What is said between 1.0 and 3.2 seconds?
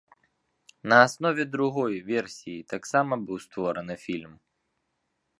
аснове другой версіі таксама